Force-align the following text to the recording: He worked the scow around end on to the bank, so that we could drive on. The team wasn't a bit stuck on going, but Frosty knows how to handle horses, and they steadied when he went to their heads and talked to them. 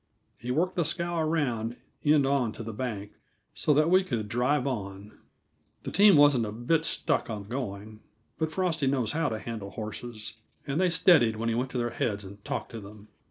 He 0.39 0.49
worked 0.49 0.77
the 0.77 0.83
scow 0.83 1.19
around 1.19 1.75
end 2.03 2.25
on 2.25 2.53
to 2.53 2.63
the 2.63 2.73
bank, 2.73 3.11
so 3.53 3.71
that 3.75 3.87
we 3.91 4.03
could 4.03 4.27
drive 4.27 4.65
on. 4.65 5.15
The 5.83 5.91
team 5.91 6.17
wasn't 6.17 6.47
a 6.47 6.51
bit 6.51 6.85
stuck 6.85 7.29
on 7.29 7.43
going, 7.43 7.99
but 8.39 8.51
Frosty 8.51 8.87
knows 8.87 9.11
how 9.11 9.29
to 9.29 9.37
handle 9.37 9.69
horses, 9.69 10.37
and 10.65 10.81
they 10.81 10.89
steadied 10.89 11.35
when 11.35 11.49
he 11.49 11.55
went 11.55 11.69
to 11.73 11.77
their 11.77 11.91
heads 11.91 12.23
and 12.23 12.43
talked 12.43 12.71
to 12.71 12.79
them. 12.79 13.09